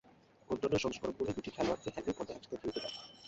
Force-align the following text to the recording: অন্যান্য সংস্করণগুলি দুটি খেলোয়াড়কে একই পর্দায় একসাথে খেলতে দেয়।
অন্যান্য 0.49 0.75
সংস্করণগুলি 0.79 1.31
দুটি 1.37 1.49
খেলোয়াড়কে 1.55 1.89
একই 1.91 2.13
পর্দায় 2.17 2.37
একসাথে 2.37 2.57
খেলতে 2.61 2.79
দেয়। 2.83 2.95